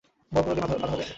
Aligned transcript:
বল 0.31 0.41
প্রয়োগে 0.43 0.61
বাধাও 0.61 0.97
দেয়। 0.97 1.09